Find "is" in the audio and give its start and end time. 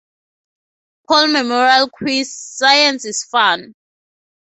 3.05-3.23